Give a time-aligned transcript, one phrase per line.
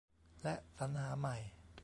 [0.43, 1.35] และ สรรหาใหม่